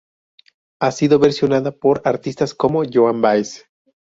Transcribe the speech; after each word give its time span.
Ha 0.79 0.91
sido 0.91 1.19
versionada 1.19 1.69
por 1.71 2.01
artistas 2.05 2.55
como 2.55 2.81
Joan 2.91 3.21
Baez. 3.21 3.65